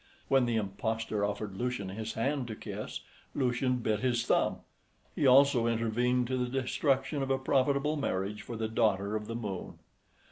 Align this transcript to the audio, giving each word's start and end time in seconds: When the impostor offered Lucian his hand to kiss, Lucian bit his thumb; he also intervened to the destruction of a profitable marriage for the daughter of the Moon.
When 0.29 0.47
the 0.47 0.55
impostor 0.55 1.23
offered 1.23 1.55
Lucian 1.55 1.89
his 1.89 2.13
hand 2.13 2.47
to 2.47 2.55
kiss, 2.55 3.01
Lucian 3.35 3.75
bit 3.75 3.99
his 3.99 4.25
thumb; 4.25 4.61
he 5.15 5.27
also 5.27 5.67
intervened 5.67 6.25
to 6.25 6.37
the 6.37 6.49
destruction 6.49 7.21
of 7.21 7.29
a 7.29 7.37
profitable 7.37 7.97
marriage 7.97 8.41
for 8.41 8.55
the 8.57 8.67
daughter 8.67 9.15
of 9.15 9.27
the 9.27 9.35
Moon. 9.35 9.77